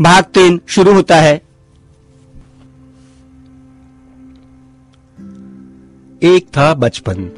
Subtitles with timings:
[0.00, 1.34] भाग तीन शुरू होता है।
[6.22, 7.30] एक था बचपन।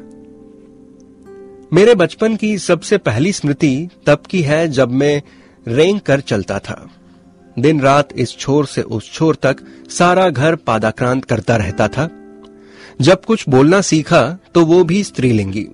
[1.73, 5.21] मेरे बचपन की सबसे पहली स्मृति तब की है जब मैं
[5.67, 6.89] रेंग कर चलता था।
[7.59, 9.57] दिन रात इस छोर से उस छोर तक
[9.89, 12.09] सारा घर पादाक्रांत करता रहता था।
[13.01, 15.67] जब कुछ बोलना सीखा तो वो भी स्त्रीलिंगी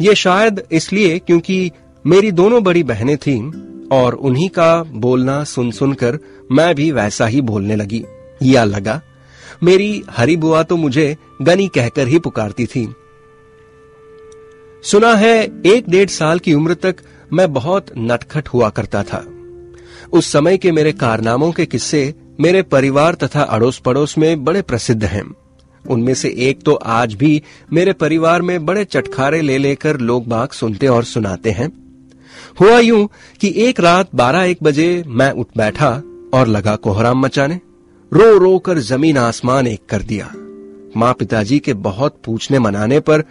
[0.00, 1.70] ये शायद इसलिए क्योंकि
[2.06, 6.18] मेरी दोनों बड़ी बहनें थीं और उन्हीं का बोलना सुन सुनकर
[6.52, 8.04] मैं भी वैसा ही बोलने लगी।
[8.42, 9.00] या लगा,
[9.62, 12.94] मेरी हरी बुआ तो मुझे गनी कहकर ही पुकारती थी।
[14.84, 16.96] सुना है, एक डेढ़ साल की उम्र तक
[17.32, 19.24] मैं बहुत नटखट हुआ करता था।
[20.12, 25.04] उस समय के मेरे कारनामों के किस्से मेरे परिवार तथा अड़ोस पड़ोस में बड़े प्रसिद्ध
[25.04, 25.24] हैं।
[25.84, 27.42] उनमें से एक तो आज भी
[27.72, 31.87] मेरे परिवार में बड़े चटखारे ले लेकर लोग बाग सुनते और सुनाते हैं।
[32.60, 33.08] हुआ यूँ
[33.40, 36.02] कि एक रात बारह एक बजे मैं उठ बैठा
[36.34, 37.60] और लगा कोहराम मचाने।
[38.12, 40.32] रो रो कर ज़मीन आसमान एक कर दिया।
[40.96, 43.24] माँ पिताजी के बहुत पूछने मनाने पर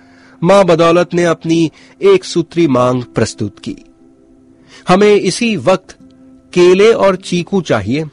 [0.43, 3.75] माँ बदौलत ने अपनी एक सूत्री मांग प्रस्तुत की।
[4.87, 5.97] हमें इसी वक्त
[6.53, 8.05] केले और चीकू चाहिए।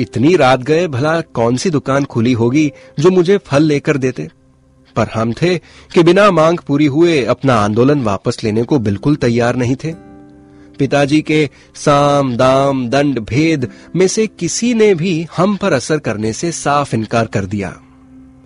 [0.00, 4.28] इतनी रात गए, भला कौन सी दुकान खुली होगी जो मुझे फल लेकर देते?
[4.96, 5.56] पर हम थे
[5.94, 9.92] कि बिना मांग पूरी हुए अपना आंदोलन वापस लेने को बिल्कुल तैयार नहीं थे।
[10.78, 16.32] पिताजी के साम, दाम, दंड, भेद में से किसी ने भी हम पर असर करने
[16.32, 17.76] से साफ़ इनकार कर दिया।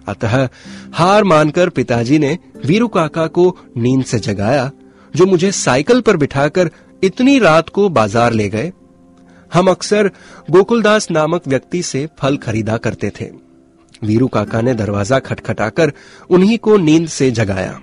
[0.08, 0.48] अतः
[0.94, 4.70] हार मानकर पिताजी ने वीरू काका को नींद से जगाया,
[5.14, 6.70] जो मुझे साइकिल पर बिठाकर
[7.02, 8.72] इतनी रात को बाज़ार ले गए।
[9.52, 10.10] हम अक्सर
[10.50, 13.47] गोकुलदास नामक व्यक्ति से फल खरीदा करते थे।
[14.02, 15.92] वीरू काका ने दरवाज़ा खटखटाकर
[16.30, 17.78] उन्हीं को नींद से जगाया।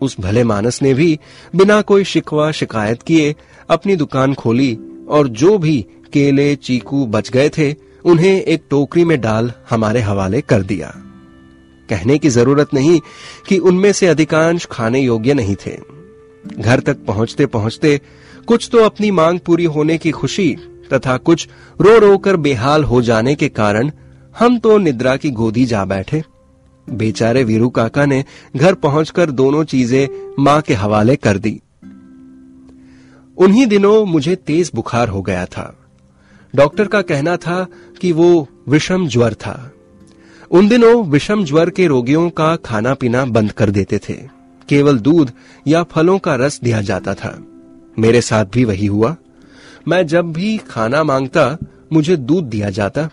[0.00, 1.18] उस भले मानस ने भी
[1.56, 3.34] बिना कोई शिकवा शिकायत किए
[3.70, 5.80] अपनी दुकान खोली और जो भी
[6.12, 7.74] केले, चीकू बच गए थे,
[8.04, 10.92] उन्हें एक टोकरी में डाल हमारे हवाले कर दिया।
[11.88, 13.00] कहने की ज़रूरत नहीं
[13.48, 15.76] कि उनमें से अधिकांश खाने योग्य नहीं थे।
[16.58, 18.00] घर तक पहुँचते पहुँचते
[18.48, 20.50] कुछ तो अपनी मांग पूरी होने की खुशी
[20.92, 21.48] तथा कुछ
[21.80, 23.90] रो रो कर बेहाल हो जाने के कारण
[24.38, 26.24] हम तो निद्रा की गोदी जा बैठे।
[26.90, 28.24] बेचारे वीरू काका ने
[28.56, 31.60] घर पहुंचकर दोनों चीज़ें माँ के हवाले कर दी।
[33.38, 35.76] उन्हीं दिनों मुझे तेज बुखार हो गया था।
[36.54, 37.66] डॉक्टर का कहना था
[38.00, 39.72] कि वो विषम ज्वर था।
[40.50, 44.14] उन दिनों विषम ज्वर के रोगियों का खाना पीना बंद कर देते थे।
[44.68, 45.32] केवल दूध
[45.66, 47.44] या फलों का रस दिया जाता था।
[47.98, 49.16] मेरे साथ भी वही हुआ।
[49.88, 51.58] मैं जब भी खाना माँगता,
[51.92, 53.10] मुझे दूध दिया जाता।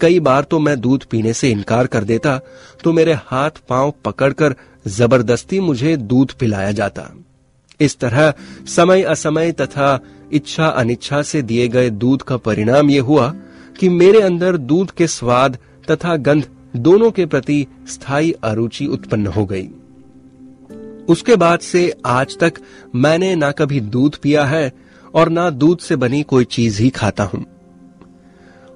[0.00, 2.38] कई बार तो मैं दूध पीने से इनकार कर देता
[2.84, 4.54] तो मेरे हाथ पाँव पकड़कर
[4.88, 7.10] ज़बरदस्ती मुझे दूध पिलाया जाता।
[7.80, 8.32] इस तरह
[8.66, 9.98] समय असमय तथा
[10.32, 13.28] इच्छा अनिच्छा से दिए गए दूध का परिणाम यह हुआ
[13.80, 15.58] कि मेरे अंदर दूध के स्वाद
[15.90, 16.46] तथा गंध
[16.76, 19.68] दोनों के प्रति स्थायी अरुचि उत्पन्न हो गई।
[21.08, 22.60] उसके बाद से आज तक
[22.94, 24.72] मैंने ना कभी दूध पिया है
[25.14, 27.44] और ना दूध से बनी कोई चीज़ ही खाता हूँ।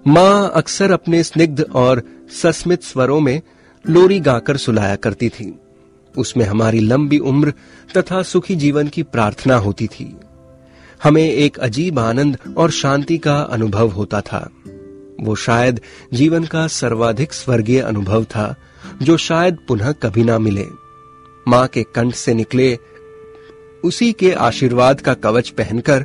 [0.06, 2.02] माँ अक्सर अपने स्निग्ध और
[2.42, 3.42] सस्मित स्वरों में
[3.88, 5.58] लोरी गाकर सुलाया करती थी।
[6.16, 7.52] उसमें हमारी लंबी उम्र
[7.96, 10.16] तथा सुखी जीवन की प्रार्थना होती थी।
[11.02, 14.50] हमें एक अजीब आनंद और शांति का अनुभव होता था।
[15.20, 15.80] वो शायद
[16.12, 18.56] जीवन का सर्वाधिक स्वर्गीय अनुभव था,
[19.02, 20.66] जो शायद पुनः कभी ना मिले।
[21.48, 22.78] माँ के कंठ से निकले
[23.84, 26.04] उसी के आशीर्वाद का कवच पहनकर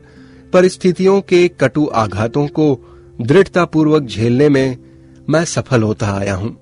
[0.53, 2.88] परिस्थितियों के कटु आघातों को
[3.21, 4.77] दृढ़तापूर्वक झेलने में
[5.29, 6.57] मैं सफल होता आया हूँ।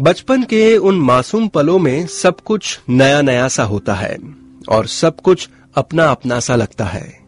[0.00, 4.18] बचपन के उन मासूम पलों में सब कुछ नया नया सा होता है
[4.68, 7.20] और सब कुछ अपना अपना सा लगता है।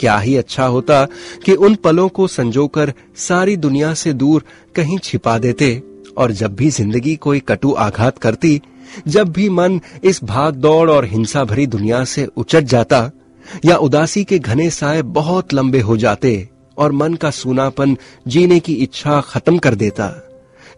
[0.00, 1.04] क्या ही अच्छा होता
[1.44, 4.44] कि उन पलों को संजोकर सारी दुनिया से दूर
[4.74, 5.82] कहीं छिपा देते
[6.18, 8.60] और जब भी ज़िंदगी कोई कटु आघात करती,
[9.08, 13.10] जब भी मन इस भाग दौड़ और हिंसा भरी दुनिया से उचट जाता
[13.64, 16.48] या उदासी के घने साय बहुत लंबे हो जाते
[16.78, 17.96] और मन का सूनापन
[18.28, 20.28] जीने की इच्छा खत्म कर देता।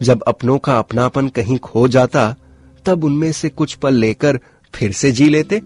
[0.03, 2.37] जब अपनों का अपनापन कहीं खो जाता,
[2.85, 4.41] तब उनमें से कुछ पल लेकर
[4.75, 5.62] फिर से जी लेते।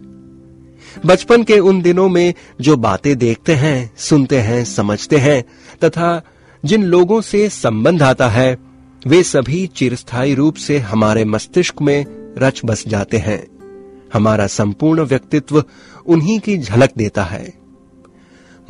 [1.07, 5.45] बचपन के उन दिनों में जो बातें देखते हैं, सुनते हैं, समझते हैं,
[5.85, 6.23] तथा
[6.65, 8.59] जिन लोगों से संबंध आता है,
[9.07, 12.07] वे सभी चिरस्थायी रूप से हमारे मस्तिष्क में
[12.39, 13.53] रच बस जाते हैं।
[14.13, 15.65] हमारा संपूर्ण व्यक्तित्व
[16.07, 17.55] उन्हीं की झलक देता है।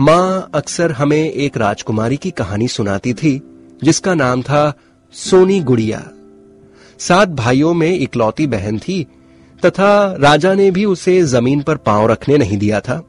[0.00, 3.42] माँ अक्सर हमें एक राजकुमारी की कहानी सुनाती थी,
[3.84, 4.74] जिसका नाम था
[5.12, 6.10] सोनी गुड़िया।
[6.98, 9.06] सात भाइयों में इकलौती बहन थी,
[9.64, 13.08] तथा राजा ने भी उसे ज़मीन पर पाँव रखने नहीं दिया था।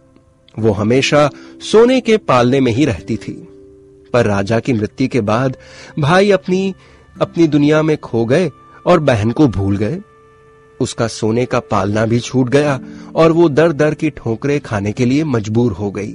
[0.60, 1.30] वो हमेशा
[1.72, 3.48] सोने के पालने में ही रहती थी।
[4.14, 5.58] पर राजा की मृत्यु के बाद
[6.00, 6.76] भाई अपनी
[7.22, 8.52] अपनी दुनिया में खो गए
[8.86, 10.02] और बहन को भूल गए।
[10.84, 12.80] उसका सोने का पालना भी छूट गया
[13.16, 16.14] और वो दर दर की ठोकरे खाने के लिए मजबूर हो गई।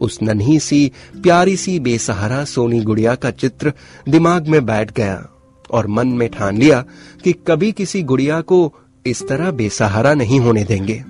[0.00, 0.92] उस नन्ही सी,
[1.22, 3.72] प्यारी सी बेसहारा सोनी गुड़िया का चित्र
[4.08, 5.28] दिमाग में बैठ गया
[5.70, 6.84] और मन में ठान लिया
[7.24, 8.74] कि कभी किसी गुड़िया को
[9.06, 11.04] इस तरह बेसहारा नहीं होने देंगे।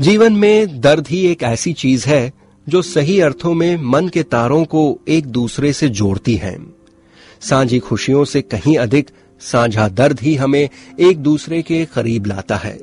[0.00, 2.32] जीवन में दर्द ही एक ऐसी चीज़ है
[2.68, 6.56] जो सही अर्थों में मन के तारों को एक दूसरे से जोड़ती है।
[7.40, 9.10] सांझी खुशियों से कहीं अधिक
[9.52, 10.68] साझा दर्द ही हमें
[11.00, 12.78] एक दूसरे के करीब लाता है।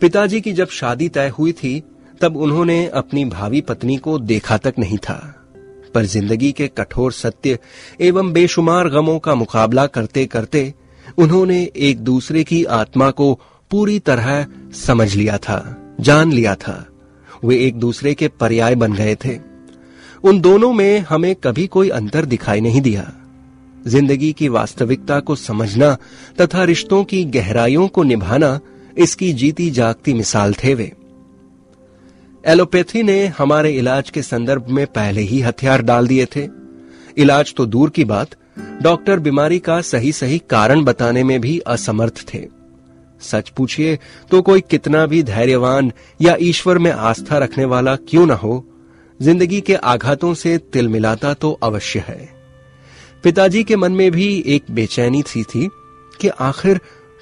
[0.00, 1.82] पिताजी की जब शादी तय हुई थी,
[2.20, 5.36] तब उन्होंने अपनी भावी पत्नी को देखा तक नहीं था।
[5.94, 7.58] पर ज़िंदगी के कठोर सत्य
[8.00, 10.74] एवं बेशुमार गमों का मुकाबला करते करते
[11.18, 16.86] उन्होंने एक दूसरे की आत्मा को पूरी तरह समझ लिया था, जान लिया था।
[17.44, 19.38] वे एक दूसरे के पर्याय बन गए थे।
[20.24, 23.12] उन दोनों में हमें कभी कोई अंतर दिखाई नहीं दिया।
[23.84, 25.96] ज़िंदगी की वास्तविकता को समझना
[26.40, 28.58] तथा रिश्तों की गहराइयों को निभाना
[28.98, 30.92] इसकी जीती जागती मिसाल थे वे।
[32.44, 36.48] एलोपैथी ने हमारे इलाज के संदर्भ में पहले ही हथियार डाल दिए थे।
[37.16, 38.36] इलाज तो दूर की बात,
[38.82, 42.46] डॉक्टर बीमारी का सही सही कारण बताने में भी असमर्थ थे।
[43.20, 43.98] सच पूछिए
[44.30, 48.64] तो कोई कितना भी धैर्यवान या ईश्वर में आस्था रखने वाला क्यों ना हो,
[49.20, 52.39] ज़िंदगी के आघातों से तिल मिलाता तो अवश्य है।
[53.24, 55.68] पिताजी के मन में भी एक बेचैनी सी थी
[56.20, 56.80] कि आखिर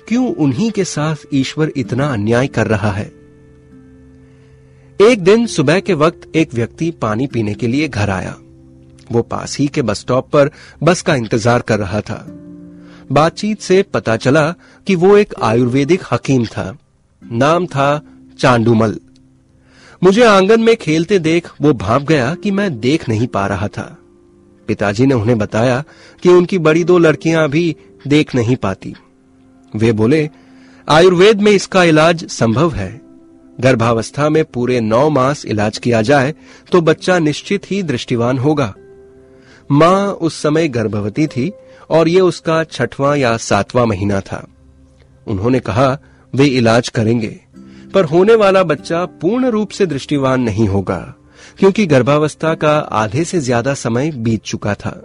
[0.08, 3.06] क्यों उन्हीं के साथ ईश्वर इतना अन्याय कर रहा है।
[5.00, 8.36] एक दिन सुबह के वक्त एक व्यक्ति पानी पीने के लिए घर आया।
[9.12, 10.50] वो पास ही के बस स्टॉप पर
[10.82, 12.24] बस का इंतज़ार कर रहा था।
[13.12, 14.54] बातचीत से पता चला
[14.86, 16.78] कि वो एक आयुर्वेदिक हकीम था।
[17.30, 18.02] नाम था
[18.38, 19.00] चांडूमल
[20.02, 23.97] मुझे आँगन में खेलते देख वो भाप गया कि मैं देख नहीं पा रहा था।
[24.68, 25.82] पिताजी ने उन्हें बताया
[26.22, 27.76] कि उनकी बड़ी दो लड़कियाँ भी
[28.06, 28.94] देख नहीं पाती।
[29.72, 30.28] वे बोले,
[30.88, 33.00] आयुर्वेद में इसका इलाज संभव है।
[33.58, 36.34] गर्भावस्था में पूरे नौ मास इलाज किया जाए
[36.72, 38.74] तो बच्चा निश्चित ही दृष्टिवान होगा।
[39.70, 41.52] माँ उस समय गर्भवती थी
[41.90, 44.46] और ये उसका छठवां या सातवां महीना था।
[45.26, 45.98] उन्होंने कहा,
[46.34, 47.40] वे इलाज करेंगे,
[47.94, 51.14] पर होने वाला बच्चा पूर्ण रूप से दृष्टिवान नहीं होगा।
[51.58, 55.00] क्योंकि गर्भावस्था का आधे से ज़्यादा समय बीत चुका था।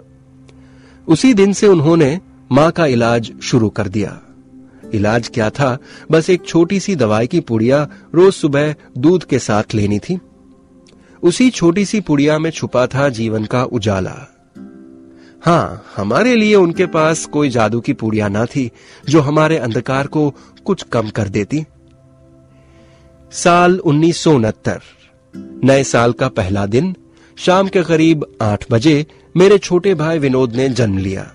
[1.08, 2.20] उसी दिन से उन्होंने
[2.52, 4.20] माँ का इलाज शुरू कर दिया।
[4.94, 5.78] इलाज क्या था?
[6.10, 10.18] बस एक छोटी सी दवाई की पुड़िया रोज सुबह दूध के साथ लेनी थी।
[11.22, 14.16] उसी छोटी सी पुड़िया में छुपा था जीवन का उजाला।
[15.42, 18.70] हाँ हमारे लिए उनके पास कोई जादू की पुड़िया ना थी,
[19.08, 20.34] जो हमारे अंधकार को
[20.64, 21.64] कुछ कम कर देती।
[23.32, 24.80] साल उन्नीस सौ उनहत्तर।
[25.36, 26.96] नए साल का पहला दिन,
[27.36, 31.32] शाम के करीब आठ बजे, मेरे छोटे भाई विनोद ने जन्म लिया।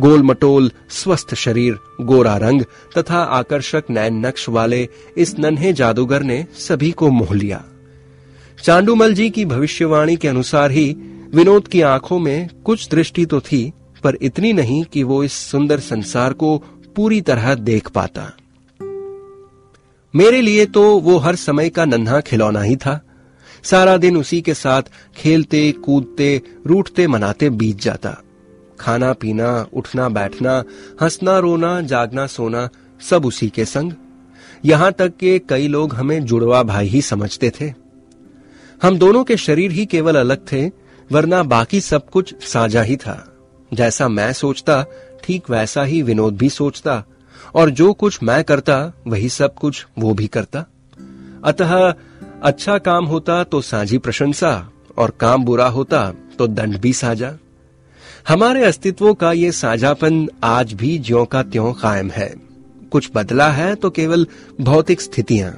[0.00, 2.62] गोल मटोल स्वस्थ शरीर, गोरा रंग,
[2.98, 7.64] तथा आकर्षक नैन नक्श वाले इस नन्हे जादूगर ने सभी को मोह लिया।
[8.64, 10.96] चांडूमल जी की भविष्यवाणी के अनुसार ही
[11.34, 13.72] विनोद की आँखों में कुछ दृष्टि तो थी,
[14.04, 16.64] पर इतनी नहीं कि वो इस सुंदर संसार को
[16.96, 18.32] पूरी तरह देख पाता।
[20.14, 23.00] मेरे लिए तो वो हर समय का नन्हा खिलौना ही था।
[23.62, 24.82] सारा दिन उसी के साथ
[25.16, 28.16] खेलते, कूदते, रूठते, मनाते बीत जाता।
[28.80, 30.64] खाना पीना, उठना, बैठना,
[31.02, 32.68] हंसना, रोना, जागना, सोना,
[33.10, 33.92] सब उसी के संग।
[34.64, 37.74] यहाँ तक कि कई लोग हमें जुड़वा भाई ही समझते थे।
[38.82, 40.70] हम दोनों के शरीर ही केवल अलग थे,
[41.12, 43.36] वरना बाकी सब कुछ साझा ही था।
[43.74, 44.86] जैसा मैं सोचता,
[45.24, 47.04] ठीक वैसा ही विनोद भी सोचता,
[47.54, 50.66] और जो कुछ मैं करता, वही सब कुछ वो भी करता।
[51.44, 51.94] अतः
[52.42, 57.32] अच्छा काम होता तो साझी प्रशंसा, और काम बुरा होता तो दंड भी साझा।
[58.28, 62.28] हमारे अस्तित्व का ये साझापन आज भी ज्यो का त्यों कायम है।
[62.92, 64.26] कुछ बदला है तो केवल
[64.60, 65.50] भौतिक स्थितियाँ।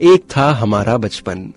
[0.00, 1.52] एक था हमारा बचपन।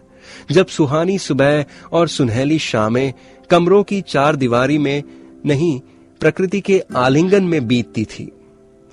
[0.52, 3.14] जब सुहानी सुबह और सुनहली शामें
[3.50, 5.04] कमरों की चार दीवारी में
[5.46, 5.80] नहीं,
[6.22, 8.32] प्रकृति के आलिंगन में बीतती थी।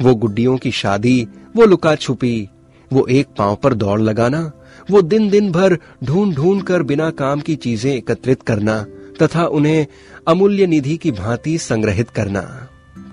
[0.00, 2.48] वो गुड्डियों की शादी, वो लुका छुपी,
[2.92, 4.52] वो एक पाँव पर दौड़ लगाना
[4.90, 8.86] वो दिन दिन भर ढूंढ ढूंढ कर बिना काम की चीज़ें एकत्रित करना
[9.22, 9.86] तथा उन्हें
[10.28, 12.40] अमूल्य निधि की भांति संग्रहित करना।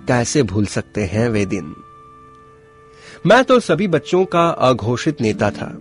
[0.07, 1.75] कैसे भूल सकते हैं वे दिन?
[3.25, 5.77] मैं तो सभी बच्चों का अघोषित नेता था।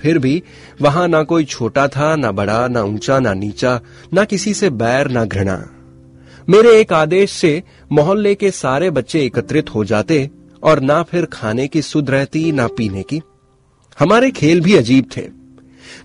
[0.00, 0.42] फिर भी
[0.80, 3.80] वहाँ ना कोई छोटा था, ना बड़ा, ना ऊँचा, ना नीचा,
[4.14, 5.70] ना किसी से बैर, ना घृणा।
[6.48, 10.30] मेरे एक आदेश से मोहल्ले के सारे बच्चे एकत्रित हो जाते
[10.62, 13.22] और ना फिर खाने की सुध रहती, ना पीने की।
[13.98, 15.22] हमारे खेल भी अजीब थे।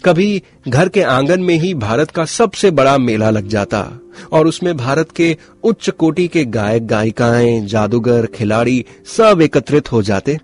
[0.05, 3.88] कभी घर के आँगन में ही भारत का सबसे बड़ा मेला लग जाता
[4.31, 10.39] और उसमें भारत के उच्च कोटि के गायक, गायिकाएँ, जादूगर, खिलाड़ी सब एकत्रित हो जाते।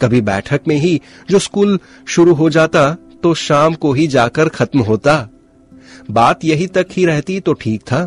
[0.00, 1.78] कभी बैठक में ही जो स्कूल
[2.08, 2.92] शुरू हो जाता
[3.22, 5.28] तो शाम को ही जाकर खत्म होता।
[6.10, 8.04] बात यही तक ही रहती तो ठीक था।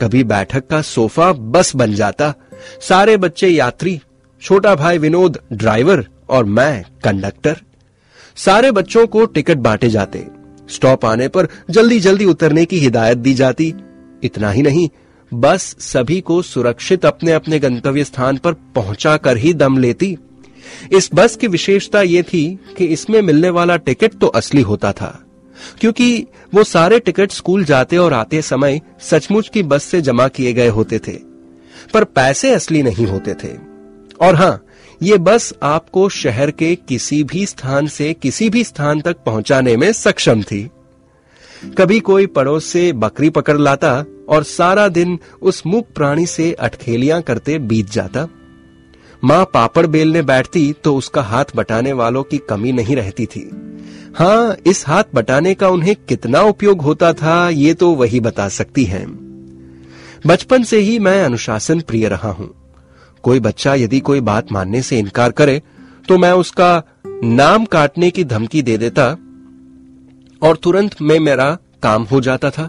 [0.00, 2.34] कभी बैठक का सोफा बस बन जाता।
[2.80, 4.00] सारे बच्चे यात्री,
[4.42, 7.60] छोटा भाई विनोद, ड्राइवर और मैं कंडक्टर।
[8.36, 10.26] सारे बच्चों को टिकट बांटे जाते।
[10.68, 13.74] स्टॉप आने पर जल्दी जल्दी उतरने की हिदायत दी जाती।
[14.22, 14.88] इतना ही नहीं,
[15.32, 20.16] बस सभी को सुरक्षित अपने अपने गंतव्य स्थान पर पहुँचा कर ही दम लेती।
[20.92, 25.08] इस बस की विशेषता यह थी कि इसमें मिलने वाला टिकट तो असली होता था,
[25.80, 30.52] क्योंकि वो सारे टिकट स्कूल जाते और आते समय सचमुच की बस से जमा किए
[30.52, 31.12] गए होते थे,
[31.94, 33.54] पर पैसे असली नहीं होते थे।
[34.20, 34.65] और हाँ
[35.00, 39.90] ये बस आपको शहर के किसी भी स्थान से किसी भी स्थान तक पहुँचाने में
[39.92, 40.68] सक्षम थी।
[41.78, 43.92] कभी कोई पड़ोस से बकरी पकड़ लाता
[44.28, 48.26] और सारा दिन उस मुख प्राणी से अटखेलियाँ करते बीत जाता।
[49.22, 53.48] माँ पापड़ बेलने बैठती तो उसका हाथ बटाने वालों की कमी नहीं रहती थी।
[54.16, 58.84] हाँ इस हाथ बटाने का उन्हें कितना उपयोग होता था, ये तो वही बता सकती
[58.84, 59.06] हैं।
[60.26, 62.54] बचपन से ही मैं अनुशासन प्रिय रहा हूँ।
[63.26, 65.60] कोई बच्चा यदि कोई बात मानने से इनकार करे
[66.08, 66.82] तो मैं उसका
[67.24, 69.06] नाम काटने की धमकी दे देता
[70.42, 72.68] और तुरंत में मेरा काम हो जाता था।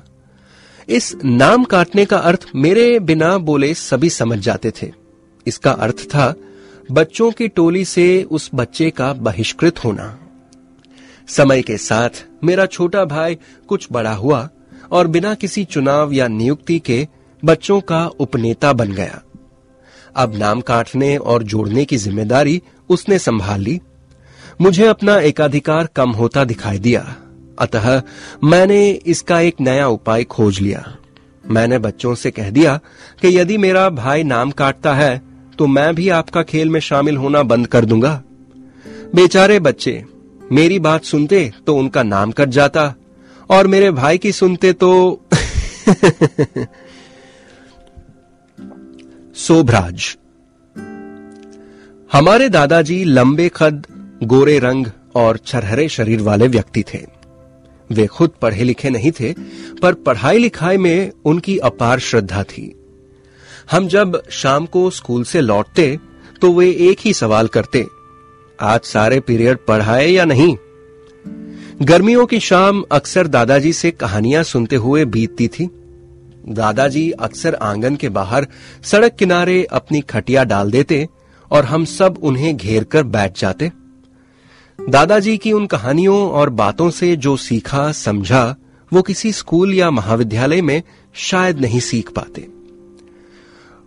[0.88, 4.92] इस नाम काटने का अर्थ मेरे बिना बोले सभी समझ जाते थे।
[5.46, 6.34] इसका अर्थ था,
[6.90, 10.18] बच्चों की टोली से उस बच्चे का बहिष्कृत होना।
[11.28, 13.38] समय के साथ मेरा छोटा भाई
[13.68, 14.48] कुछ बड़ा हुआ
[14.92, 17.08] और बिना किसी चुनाव या नियुक्ति के
[17.44, 19.22] बच्चों का उपनेता बन गया।
[20.18, 23.80] अब नाम काटने और जोड़ने की ज़िम्मेदारी उसने संभाल ली।
[24.62, 27.02] मुझे अपना एकाधिकार कम होता दिखाई दिया।
[27.60, 28.02] अतः
[28.44, 30.86] मैंने इसका एक नया उपाय खोज लिया।
[31.46, 32.80] मैंने बच्चों से कह दिया
[33.22, 35.22] कि यदि मेरा भाई नाम काटता है
[35.58, 38.22] तो मैं भी आपका खेल में शामिल होना बंद कर दूँगा।
[39.16, 40.04] बेचारे बच्चे,
[40.52, 42.94] मेरी बात सुनते तो उनका नाम कट जाता,
[43.50, 45.22] और मेरे भाई की सुनते तो
[49.38, 50.06] सोभराज।
[52.12, 53.86] हमारे दादाजी लंबे खद,
[54.24, 57.00] गोरे रंग और छरहरे शरीर वाले व्यक्ति थे।
[57.90, 59.34] वे खुद पढ़े लिखे नहीं थे,
[59.82, 62.74] पर पढ़ाई लिखाई में उनकी अपार श्रद्धा थी।
[63.72, 65.98] हम जब शाम को स्कूल से लौटते
[66.42, 67.86] तो वे एक ही सवाल करते,
[68.60, 70.56] आज सारे पीरियड पढ़ाए या नहीं?
[71.82, 75.70] गर्मियों की शाम अक्सर दादाजी से कहानियाँ सुनते हुए बीतती थी।
[76.50, 78.48] दादाजी अक्सर आँगन के बाहर
[78.84, 81.08] सड़क किनारे अपनी खटिया डाल देते
[81.52, 83.72] और हम सब उन्हें घेर कर बैठ जाते।
[84.90, 88.56] दादाजी की उन कहानियों और बातों से जो सीखा, समझा,
[88.94, 92.48] वो किसी स्कूल या महाविद्यालय में शायद नहीं सीख पाते।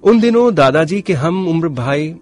[0.02, 2.14] उन दिनों दादाजी के हम उम्र भाई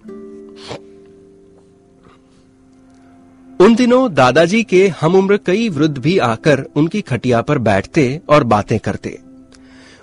[3.60, 8.44] उन दिनों दादाजी के हम उम्र कई वृद्ध भी आकर उनकी खटिया पर बैठते और
[8.44, 9.18] बातें करते।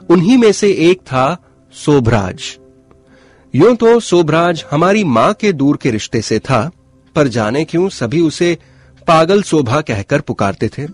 [0.10, 1.38] उन्हीं में से एक था
[1.74, 2.58] सोभराज।
[3.56, 6.72] यूँ तो सोभराज हमारी माँ के दूर के रिश्ते से था,
[7.16, 8.58] पर जाने क्यों सभी उसे
[9.08, 10.86] पागल शोभा कहकर पुकारते थे।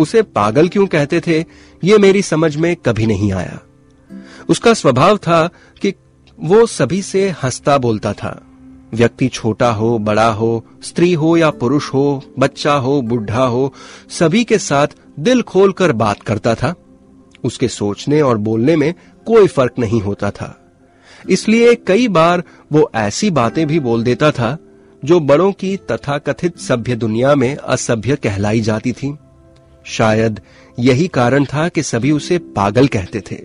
[0.00, 1.44] उसे पागल क्यों कहते थे,
[1.84, 3.60] ये मेरी समझ में कभी नहीं आया।
[4.48, 5.50] उसका स्वभाव था
[5.82, 5.94] कि
[6.40, 8.42] वो सभी से हंसता बोलता था।
[8.94, 13.74] व्यक्ति छोटा हो, बड़ा हो, स्त्री हो या पुरुष हो, बच्चा हो, बुढ़ा हो,
[14.10, 16.74] सभी के साथ दिल खोलकर बात करता था।
[17.44, 18.94] उसके सोचने और बोलने में
[19.26, 20.56] कोई फ़र्क नहीं होता था।
[21.30, 22.42] इसलिए कई बार
[22.72, 24.58] वो ऐसी बातें भी बोल देता था,
[25.04, 29.16] जो बड़ों की तथाकथित सभ्य दुनिया में असभ्य कहलाई जाती थी।
[29.84, 30.40] शायद
[30.78, 33.38] यही कारण था कि सभी उसे पागल कहते थे।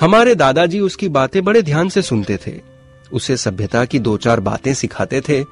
[0.00, 2.60] हमारे दादाजी उसकी बातें बड़े ध्यान से सुनते थे।
[3.12, 5.44] उसे सभ्यता की दो चार बातें सिखाते थे,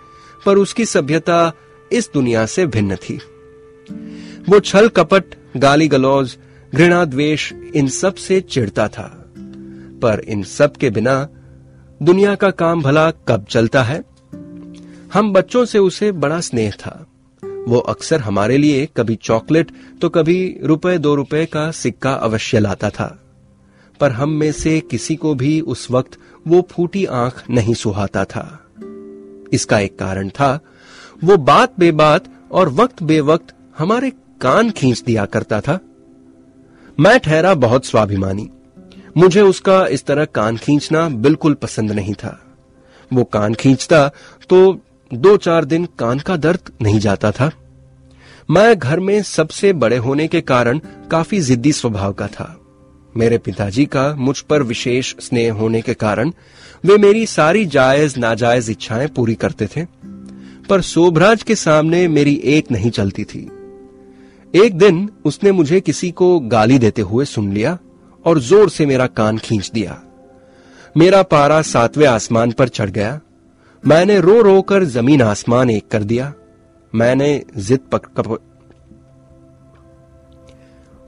[0.46, 1.52] पर उसकी सभ्यता
[1.92, 3.20] इस दुनिया से भिन्न थी।
[4.48, 5.24] वो छल कपट
[5.56, 6.36] गाली गलौज
[6.74, 9.24] घृणा, द्वेष इन सबसे चिढ़ता था।
[10.02, 11.28] पर इन सब के बिना
[12.02, 14.04] दुनिया का काम भला कब चलता है?
[15.12, 17.06] हम बच्चों से उसे बड़ा स्नेह था।
[17.68, 19.70] वो अक्सर हमारे लिए कभी चॉकलेट
[20.00, 23.22] तो कभी रुपए, दो रुपए का सिक्का अवश्य लाता था।
[24.00, 26.10] पर हम में से किसी को भी उस वक्त
[26.46, 28.64] वो फूटी आँख नहीं सुहाता था।
[29.52, 30.60] इसका एक कारण था,
[31.24, 34.10] वो बात बेबात और वक्त बेवक्त हमारे
[34.40, 35.80] कान खींच दिया करता था।
[36.98, 38.48] मैं ठहरा बहुत स्वाभिमानी।
[39.16, 42.40] मुझे उसका इस तरह कान खींचना बिल्कुल पसंद नहीं था।
[43.12, 44.10] वो कान खींचता
[44.50, 44.80] तो
[45.14, 47.50] दो चार दिन कान का दर्द नहीं जाता था।
[48.50, 52.60] मैं घर में सबसे बड़े होने के कारण काफ़ी जिद्दी स्वभाव का था।
[53.16, 56.32] मेरे पिताजी का मुझ पर विशेष स्नेह होने के कारण
[56.84, 59.84] वे मेरी सारी जायज़ नाजायज इच्छाएँ पूरी करते थे।
[60.68, 63.50] पर सोभराज के सामने मेरी एक नहीं चलती थी।
[64.54, 67.78] एक दिन उसने मुझे किसी को गाली देते हुए सुन लिया
[68.24, 70.02] और ज़ोर से मेरा कान खींच दिया।
[70.96, 73.20] मेरा पारा सातवें आसमान पर चढ़ गया।
[73.86, 76.32] मैंने रो रो कर ज़मीन आसमान एक कर दिया।
[76.94, 78.38] मैंने जिद पक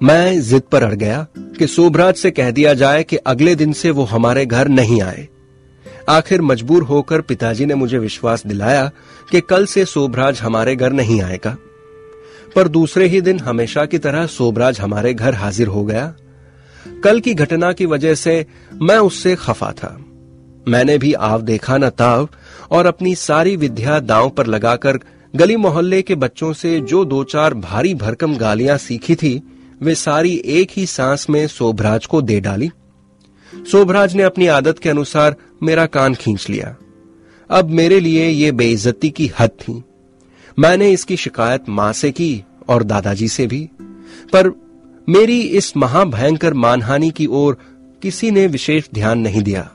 [0.01, 1.27] मैं जिद पर अड़ गया
[1.59, 5.29] कि सोभराज से कह दिया जाए कि अगले दिन से वो हमारे घर नहीं आए।
[6.09, 8.91] आखिर मजबूर होकर पिताजी ने मुझे विश्वास दिलाया
[9.31, 11.57] कि कल से सोभराज हमारे घर नहीं आएगा।
[12.57, 16.15] पर दूसरे ही दिन हमेशा की तरह सोभराज हमारे घर हाजिर हो गया।
[17.05, 18.47] कल की घटना की वजह से
[18.83, 20.05] मैं उससे खफा था।
[20.69, 22.29] मैंने भी आव देखा न ताव
[22.71, 24.99] और अपनी सारी विद्या दांव पर लगाकर
[25.37, 29.43] गली मोहल्ले के बच्चों से जो दो चार भारी भरकम गालियाँ सीखी थी,
[29.83, 32.71] वे सारी एक ही सांस में सोभराज को दे डाली।
[33.73, 36.77] सोभराज ने अपनी आदत के अनुसार मेरा कान खींच लिया।
[37.51, 39.83] अब मेरे लिए ये बेइज्जती की हद थी।
[40.61, 43.69] मैंने इसकी शिकायत माँ से की और दादाजी से भी।
[44.33, 44.49] पर
[45.09, 47.57] मेरी इस महाभयंकर मानहानि की ओर
[48.03, 49.71] किसी ने विशेष ध्यान नहीं दिया।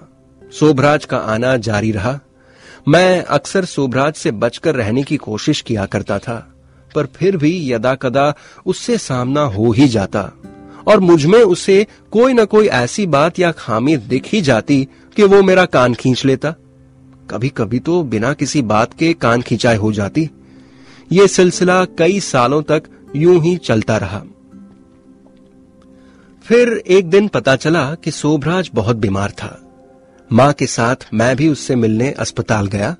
[0.59, 2.19] सोभराज का आना जारी रहा।
[2.87, 6.53] मैं अक्सर सोभराज से बचकर रहने की कोशिश किया करता था,
[6.95, 8.33] पर फिर भी यदा कदा
[8.65, 10.31] उससे सामना हो ही जाता
[10.87, 15.43] और मुझमें उसे कोई न कोई ऐसी बात या खामी दिख ही जाती कि वो
[15.43, 16.55] मेरा कान खींच लेता।
[17.29, 20.29] कभी कभी तो बिना किसी बात के कान खिंचाई हो जाती।
[21.11, 22.83] ये सिलसिला कई सालों तक
[23.15, 24.21] यूँ ही चलता रहा।
[26.45, 29.61] फिर एक दिन पता चला कि सोभराज बहुत बीमार था।
[30.31, 32.95] माँ के साथ मैं भी उससे मिलने अस्पताल गया।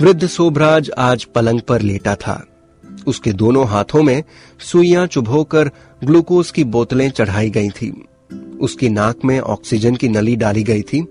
[0.00, 2.46] वृद्ध सोभराज आज पलंग पर लेटा था।
[3.06, 4.22] उसके दोनों हाथों में
[4.60, 5.70] सुइयाँ चुभोकर
[6.04, 8.06] ग्लूकोज की बोतलें चढ़ाई गई थी।
[8.60, 11.06] उसकी नाक में ऑक्सीजन की नली डाली गई थी।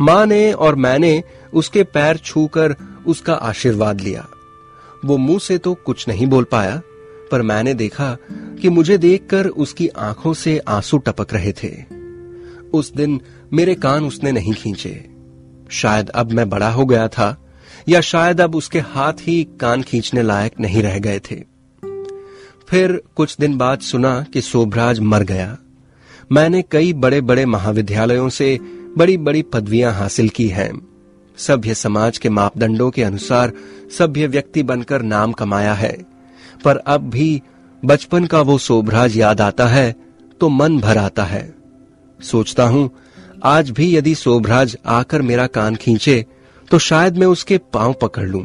[0.00, 2.76] माँ ने और मैंने उसके पैर छूकर
[3.06, 4.26] उसका आशीर्वाद लिया।
[5.04, 6.82] वो मुँह से तो कुछ नहीं बोल पाया,
[7.30, 11.84] पर मैंने देखा कि मुझे देखकर उसकी आँखों से आँसू टपक रहे थे।
[12.72, 13.20] उस दिन
[13.52, 15.10] मेरे कान उसने नहीं खींचे।
[15.70, 17.48] शायद अब मैं बड़ा हो गया था,
[17.88, 21.44] या शायद अब उसके हाथ ही कान खींचने लायक नहीं रह गए थे।
[22.68, 25.58] फिर कुछ दिन बाद सुना कि सोभराज मर गया।
[26.32, 28.58] मैंने कई बड़े बड़े महाविद्यालयों से
[28.98, 30.91] बड़ी बड़ी पदवियाँ हासिल की हैं।
[31.38, 33.52] सभ्य समाज के मापदंडों के अनुसार
[33.98, 35.96] सभ्य व्यक्ति बनकर नाम कमाया है।
[36.64, 37.42] पर अब भी
[37.82, 39.94] बचपन का वो सोभराज याद आता है
[40.40, 41.54] तो मन भर आता है।
[42.20, 42.90] सोचता हूँ,
[43.44, 46.24] आज भी यदि सोभराज आकर मेरा कान खींचे
[46.68, 48.44] तो शायद मैं उसके पाँव पकड़ लूँ।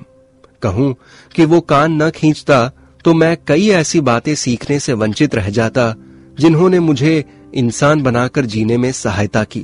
[0.61, 0.93] कहूँ
[1.35, 2.67] कि वो कान न खींचता
[3.05, 5.93] तो मैं कई ऐसी बातें सीखने से वंचित रह जाता,
[6.39, 7.23] जिन्होंने मुझे
[7.53, 9.63] इंसान बनाकर जीने में सहायता की।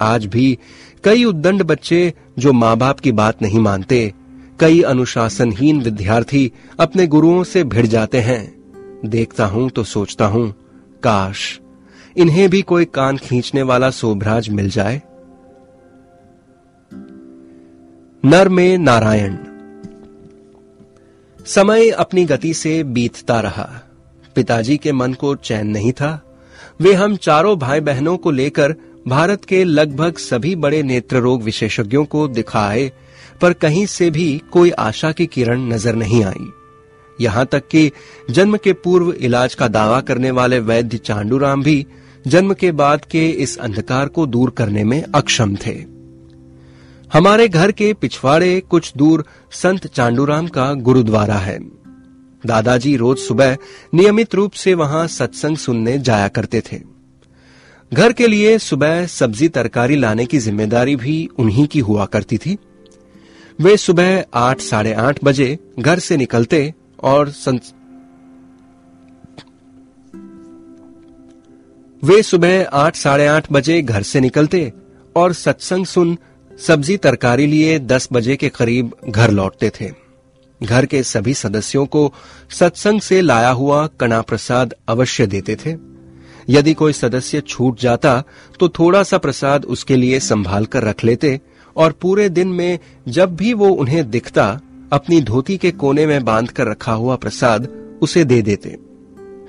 [0.00, 0.58] आज भी
[1.04, 4.14] कई उद्दंड बच्चे जो माँ बाप की बात नहीं मानते,
[4.60, 8.42] कई अनुशासनहीन विद्यार्थी अपने गुरुओं से भिड़ जाते हैं।
[9.04, 10.50] देखता हूँ तो सोचता हूँ,
[11.02, 11.60] काश
[12.16, 15.02] इन्हें भी कोई कान खींचने वाला सोभराज मिल जाए।
[18.24, 19.36] नर में नारायण।
[21.46, 23.68] समय अपनी गति से बीतता रहा।
[24.34, 26.24] पिताजी के मन को चैन नहीं था।
[26.80, 28.74] वे हम चारों भाई बहनों को लेकर
[29.08, 32.90] भारत के लगभग सभी बड़े नेत्र रोग विशेषज्ञों को दिखाए,
[33.40, 36.48] पर कहीं से भी कोई आशा की किरण नज़र नहीं आई।
[37.20, 37.90] यहाँ तक कि
[38.30, 41.86] जन्म के पूर्व इलाज का दावा करने वाले वैद्य चांडूराम भी
[42.26, 45.74] जन्म के बाद के इस अंधकार को दूर करने में अक्षम थे।
[47.12, 51.58] हमारे घर के पिछवाड़े कुछ दूर संत चांडूराम का गुरुद्वारा है।
[52.44, 53.56] दादाजी रोज सुबह
[53.94, 56.97] नियमित रूप से वहाँ सत्संग सुनने जाया करते थे।
[57.92, 62.56] घर के लिए सुबह सब्ज़ी तरकारी लाने की ज़िम्मेदारी भी उन्हीं की हुआ करती थी।
[63.60, 67.62] वे सुबह आठ, साढ़े आठ बजे घर से निकलते और संत
[72.02, 74.72] वे सुबह आठ, साढ़े आठ बजे घर से निकलते
[75.16, 76.16] और सत्संग सुन
[76.52, 79.90] सब्ज़ी तरकारी लिए दस बजे के करीब घर लौटते थे।
[80.60, 82.12] घर के सभी सदस्यों को
[82.50, 85.87] सत्संग से लाया हुआ कणा प्रसाद अवश्य देते थे।
[86.48, 88.22] यदि कोई सदस्य छूट जाता
[88.60, 91.40] तो थोड़ा सा प्रसाद उसके लिए संभाल कर रख लेते
[91.76, 94.60] और पूरे दिन में जब भी वो उन्हें दिखता
[94.92, 97.68] अपनी धोती के कोने में बाँध कर रखा हुआ प्रसाद
[98.02, 98.78] उसे दे देते।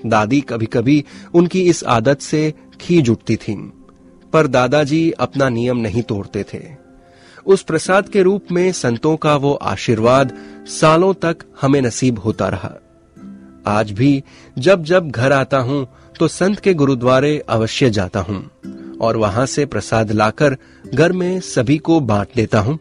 [0.06, 3.58] दादी कभी कभी उनकी इस आदत से खींच उठती थीं,
[4.34, 6.64] पर दादाजी अपना नियम नहीं तोड़ते थे।
[7.46, 12.74] उस प्रसाद के रूप में संतों का वो आशीर्वाद सालों तक हमें नसीब होता रहा।
[13.68, 14.24] आज भी
[14.58, 15.88] जब जब घर आता हूँ
[16.20, 18.52] तो संत के गुरुद्वारे अवश्य जाता हूँ
[19.02, 20.58] और वहाँ से प्रसाद लाकर
[20.96, 22.80] घर में सभी को बांट देता हूँ।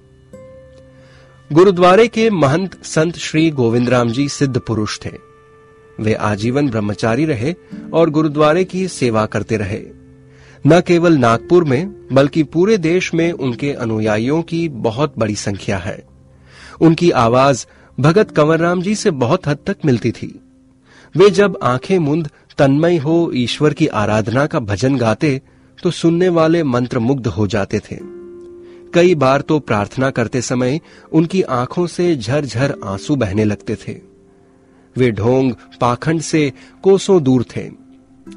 [1.52, 5.10] गुरुद्वारे के महंत संत श्री गोविंद राम जी सिद्ध पुरुष थे।
[6.00, 7.54] वे आजीवन ब्रह्मचारी रहे
[7.92, 9.80] और गुरुद्वारे की सेवा करते रहे।
[10.66, 16.04] न केवल नागपुर में, बल्कि पूरे देश में उनके अनुयायियों की बहुत बड़ी संख्या है।
[16.80, 17.66] उनकी आवाज़
[18.00, 20.40] भगत कंवरराम जी से बहुत हद तक मिलती थी।
[21.16, 25.40] वे जब आँखें मुंद तन्मय हो ईश्वर की आराधना का भजन गाते
[25.78, 27.98] तो सुनने वाले मंत्र मुग्ध हो जाते थे।
[28.94, 30.80] कई बार तो प्रार्थना करते समय
[31.12, 33.96] उनकी आँखों से झरझर आँसू बहने लगते थे।
[34.96, 37.68] वे ढोंग पाखंड से कोसों दूर थे।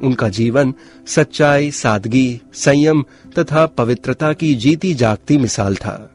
[0.04, 0.74] उनका जीवन
[1.08, 3.04] सच्चाई, सादगी, संयम
[3.40, 6.12] तथा पवित्रता की जीती जागती मिसाल था।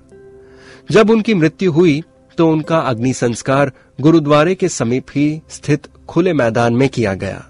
[0.90, 2.02] जब उनकी मृत्यु हुई
[2.38, 7.44] तो उनका अग्नि संस्कार गुरुद्वारे के समीप ही स्थित खुले मैदान में किया गया।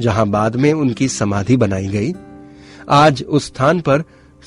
[0.00, 2.12] जहाँ बाद में उनकी समाधि बनाई गई।
[2.88, 4.04] आज उस स्थान पर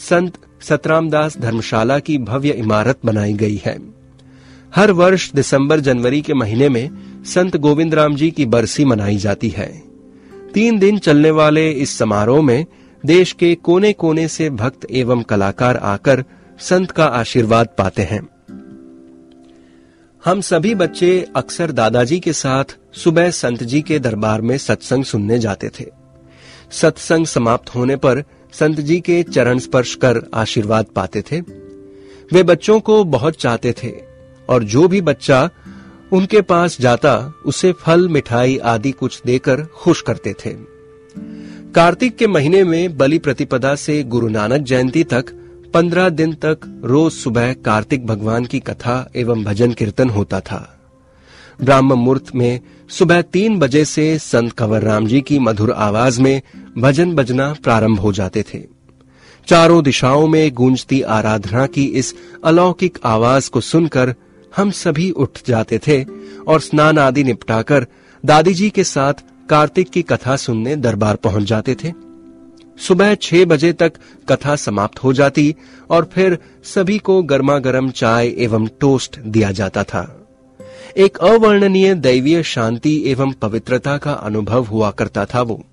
[0.10, 3.78] संत सतरामदास धर्मशाला की भव्य इमारत बनाई गई है।
[4.76, 6.90] हर वर्ष दिसंबर जनवरी के महीने में
[7.26, 9.84] संत गोविंद राम जी की बरसी मनाई जाती है।
[10.54, 12.66] तीन दिन चलने वाले इस समारोह में
[13.06, 16.24] देश के कोने कोने से भक्त एवं कलाकार आकर
[16.60, 18.28] संत का आशीर्वाद पाते हैं।
[20.26, 25.40] हम सभी बच्चे अक्सर दादाजी के साथ सुबह संत जी के दरबार में सत्संग सुनने
[25.40, 25.86] जाते थे।
[26.72, 31.40] सत्संग समाप्त होने पर संत जी के चरण स्पर्श कर आशीर्वाद पाते थे।
[32.34, 33.92] वे बच्चों को बहुत चाहते थे
[34.50, 35.50] और जो भी बच्चा
[36.12, 40.54] उनके पास जाता, उसे फल, मिठाई आदि कुछ देकर खुश करते थे।
[41.76, 45.26] कार्तिक के महीने में बलि प्रतिपदा से गुरु नानक जयंती तक
[45.74, 50.80] पंद्रह दिन तक रोज सुबह कार्तिक भगवान की कथा एवं भजन कीर्तन होता था।
[51.62, 56.42] ब्राह्म मुहूर्त में सुबह तीन बजे से संत कंवर राम जी की मधुर आवाज़ में
[56.78, 58.64] भजन बजना प्रारंभ हो जाते थे।
[59.48, 64.16] चारों दिशाओं में गूंजती आराधना की इस अलौकिक आवाज़ को सुनकर
[64.58, 66.04] हम सभी उठ जाते थे
[66.48, 67.88] और स्नान आदि निपटाकर
[68.26, 69.14] दादी जी के साथ
[69.50, 72.09] कार्तिक की कथा सुनने दरबार पहुँच जाते थे।
[72.88, 73.94] सुबह छह बजे तक
[74.30, 75.56] कथा समाप्त हो जाती
[75.90, 80.28] और फिर सभी को गर्मा गर्म चाय एवं टोस्ट दिया जाता था।
[80.98, 85.64] एक अवर्णनीय दैवीय शांति एवं पवित्रता का अनुभव हुआ करता था वो।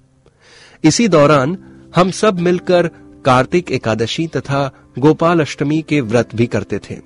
[0.85, 1.59] इसी दौरान
[1.97, 2.91] हम सब मिलकर
[3.25, 6.97] कार्तिक एकादशी तथा गोपाल अष्टमी के व्रत भी करते थे।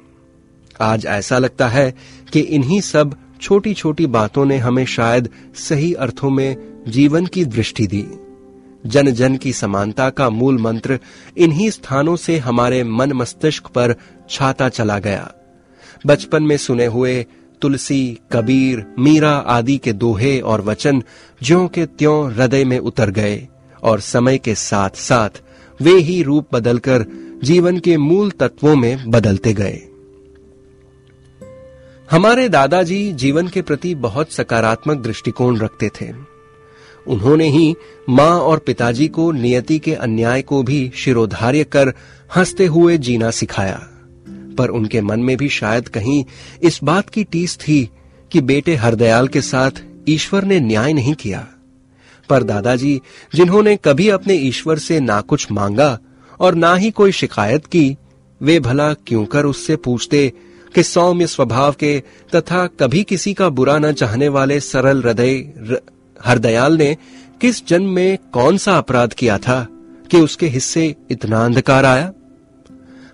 [0.80, 1.94] आज ऐसा लगता है
[2.32, 6.56] कि इन्हीं सब छोटी छोटी बातों ने हमें शायद सही अर्थों में
[6.88, 8.06] जीवन की दृष्टि दी।
[8.86, 10.98] जन जन की समानता का मूल मंत्र
[11.36, 13.94] इन्हीं स्थानों से हमारे मन मस्तिष्क पर
[14.30, 15.32] छाता चला गया।
[16.06, 17.26] बचपन में सुने हुए
[17.62, 21.02] तुलसी, कबीर, मीरा आदि के दोहे और वचन
[21.42, 23.48] ज्यो के त्यों हृदय में उतर गए
[23.82, 25.30] और समय के साथ साथ
[25.82, 27.04] वे ही रूप बदलकर
[27.44, 29.80] जीवन के मूल तत्वों में बदलते गए।
[32.10, 36.29] हमारे दादाजी जीवन के प्रति बहुत सकारात्मक दृष्टिकोण रखते थे।
[37.06, 37.74] उन्होंने ही
[38.08, 41.92] माँ और पिताजी को नियति के अन्याय को भी शिरोधार्य कर
[42.36, 43.86] हँसते हुए जीना सिखाया।
[44.58, 46.24] पर उनके मन में भी शायद कहीं
[46.62, 47.90] इस बात की टीस थी
[48.32, 49.70] कि बेटे हरदयाल के साथ
[50.08, 51.46] ईश्वर ने न्याय नहीं किया।
[52.28, 53.00] पर दादाजी,
[53.34, 55.98] जिन्होंने कभी अपने ईश्वर से ना कुछ मांगा
[56.40, 57.96] और ना ही कोई शिकायत की,
[58.42, 60.32] वे भला क्यों कर उससे पूछते
[60.74, 62.02] कि सौम्य स्वभाव के
[62.34, 65.34] तथा कभी किसी का बुरा न चाहने वाले सरल हृदय
[66.24, 66.96] हरदयाल ने
[67.40, 69.68] किस जन्म में कौन सा अपराध किया था
[70.10, 72.12] कि उसके हिस्से इतना अंधकार आया?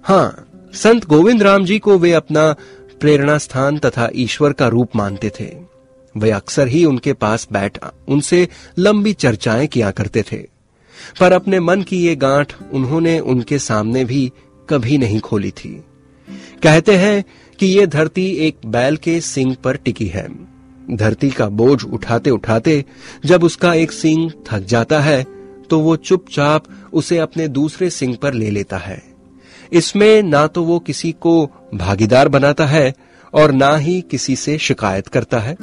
[0.02, 2.56] हाँ, संत गोविंद राम जी को वे अपना
[3.00, 5.56] प्रेरणा स्थान तथा ईश्वर का रूप मानते थे।
[6.16, 10.46] वे अक्सर ही उनके पास बैठ, उनसे लंबी चर्चाएँ किया करते थे।
[11.20, 14.32] पर अपने मन की ये गांठ उन्होंने उनके सामने भी
[14.70, 15.84] कभी नहीं खोली थी।
[16.62, 17.24] कहते हैं
[17.58, 20.55] कि ये धरती एक बैल के सिंग पर टिकी है।
[20.90, 22.84] धरती का बोझ उठाते उठाते
[23.26, 25.24] जब उसका एक सिंग थक जाता है
[25.70, 29.02] तो वो चुपचाप उसे अपने दूसरे सिंग पर ले लेता है।
[29.72, 32.94] इसमें ना तो वो किसी को भागीदार बनाता है
[33.32, 35.56] और ना ही किसी से शिकायत करता है।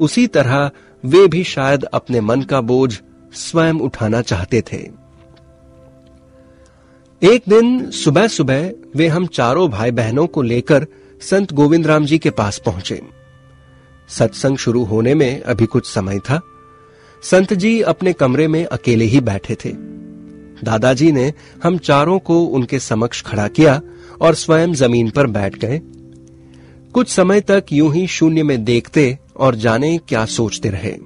[0.00, 0.70] उसी तरह
[1.04, 2.92] वे भी शायद अपने मन का बोझ
[3.34, 4.82] स्वयं उठाना चाहते थे।
[7.22, 10.86] एक दिन सुबह सुबह वे हम चारों भाई बहनों को लेकर
[11.22, 13.00] संत गोविंद राम जी के पास पहुँचे।
[14.08, 16.40] सत्संग शुरू होने में अभी कुछ समय था।
[17.22, 19.72] संत जी अपने कमरे में अकेले ही बैठे थे।
[20.64, 23.82] दादाजी ने हम चारों को उनके समक्ष खड़ा किया
[24.20, 25.80] और स्वयं ज़मीन पर बैठ गए।
[26.94, 30.96] कुछ समय तक यूँ ही शून्य में देखते और जाने क्या सोचते रहे।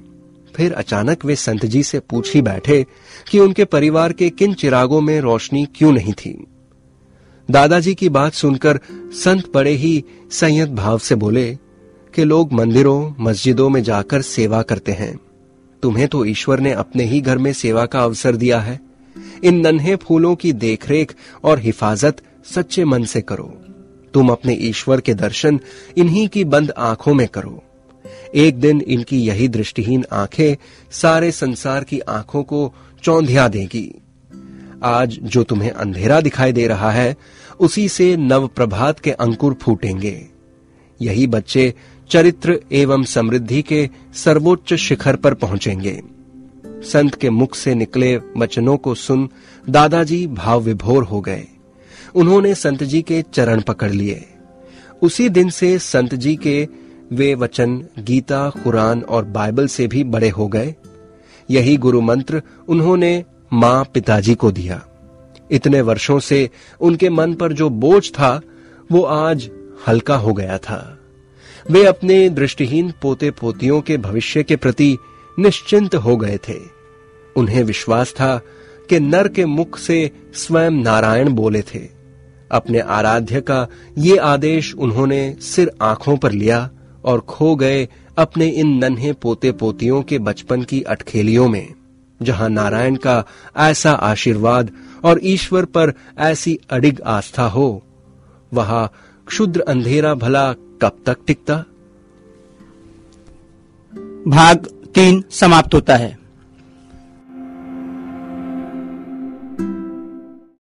[0.57, 2.87] फिर अचानक वे संत जी से पूछ ही बैठे
[3.31, 6.47] कि उनके परिवार के किन चिरागों में रोशनी क्यों नहीं थी।
[7.51, 8.81] दादाजी की बात सुनकर
[9.13, 11.59] संत बड़े ही संयत भाव से बोले
[12.15, 15.21] कि लोग मंदिरों, मस्जिदों में जाकर सेवा करते हैं।
[15.83, 18.81] तुम्हें तो ईश्वर ने अपने ही घर में सेवा का अवसर दिया है।
[19.45, 22.17] इन नन्हे फूलों की देखरेख और हिफाजत
[22.55, 23.59] सच्चे मन से करो।
[24.15, 25.61] तुम अपने ईश्वर के दर्शन
[25.97, 27.63] इन्हीं की बंद आँखों में करो।
[28.35, 30.57] एक दिन इनकी यही दृष्टिहीन आँखें
[30.91, 33.95] सारे संसार की आँखों को चौंधिया देगी।
[34.83, 37.17] आज जो तुम्हें अंधेरा दिखाई दे रहा है,
[37.61, 40.27] उसी से नव प्रभात के अंकुर फूटेंगे।
[41.03, 41.75] यही बच्चे
[42.11, 46.03] चरित्र एवं समृद्धि के सर्वोच्च शिखर पर पहुँचेंगे।
[46.67, 49.29] संत के मुख से निकले वचनों को सुन
[49.71, 51.45] दादाजी भाव विभोर हो गए।
[52.15, 54.25] उन्होंने संत जी के चरण पकड़ लिए।
[55.03, 56.69] उसी दिन से संत जी के
[57.13, 60.75] वे वचन, गीता, कुरान और बाइबल से भी बड़े हो गए।
[61.51, 64.87] यही गुरु मंत्र उन्होंने माँ पिताजी को दिया।
[65.51, 68.41] इतने वर्षों से उनके मन पर जो बोझ था,
[68.93, 69.51] वो आज
[69.89, 70.98] हल्का हो गया था।
[71.71, 74.97] वे अपने दृष्टिहीन पोते पोतियों के भविष्य के प्रति
[75.39, 76.59] निश्चिंत हो गए थे।
[77.37, 78.37] उन्हें विश्वास था
[78.91, 81.81] कि नर के मुख से स्वयं नारायण बोले थे।
[82.51, 83.67] अपने आराध्य का
[83.99, 86.71] ये आदेश उन्होंने सिर आँखों पर लिया
[87.05, 91.75] और खो गए अपने इन नन्हे पोते पोतियों के बचपन की अटखेलियों में,
[92.21, 93.25] जहाँ नारायण का
[93.57, 94.71] ऐसा आशीर्वाद
[95.05, 97.83] और ईश्वर पर ऐसी अडिग आस्था हो।
[98.53, 98.91] वहाँ
[99.27, 100.53] क्षुद्र अंधेरा भला
[100.83, 101.55] कब तक टिकता?
[104.31, 106.19] भाग तीन समाप्त होता है।